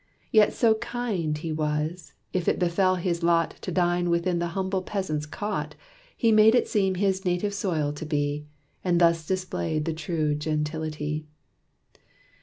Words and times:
Yet 0.31 0.51
So 0.53 0.73
kind 0.79 1.37
he 1.37 1.51
was, 1.51 2.15
if 2.33 2.47
it 2.47 2.57
befell 2.57 2.95
his 2.95 3.21
lot 3.21 3.51
To 3.61 3.71
dine 3.71 4.09
within 4.09 4.39
the 4.39 4.47
humble 4.57 4.81
peasant's 4.81 5.27
cot, 5.27 5.75
He 6.17 6.31
made 6.31 6.55
it 6.55 6.67
seem 6.67 6.95
his 6.95 7.23
native 7.23 7.53
soil 7.53 7.93
to 7.93 8.05
be, 8.07 8.47
And 8.83 8.99
thus 8.99 9.27
displayed 9.27 9.85
the 9.85 9.93
true 9.93 10.33
gentility. 10.33 11.27